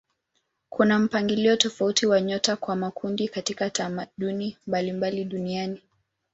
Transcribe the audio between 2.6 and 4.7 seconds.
makundi katika tamaduni